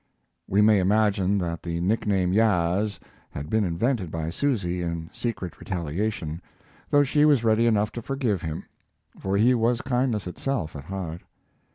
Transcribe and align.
We 0.47 0.61
may 0.63 0.79
imagine 0.79 1.37
that 1.37 1.61
the 1.61 1.79
nickname 1.79 2.33
"Yaas" 2.33 2.99
had 3.29 3.51
been 3.51 3.63
invented 3.63 4.09
by 4.09 4.31
Susy 4.31 4.81
in 4.81 5.11
secret 5.13 5.59
retaliation, 5.59 6.41
though 6.89 7.03
she 7.03 7.23
was 7.23 7.43
ready 7.43 7.67
enough 7.67 7.91
to 7.91 8.01
forgive 8.01 8.41
him, 8.41 8.65
for 9.19 9.37
he 9.37 9.53
was 9.53 9.81
kindness 9.83 10.25
itself 10.25 10.75
at 10.75 10.85
heart. 10.85 11.21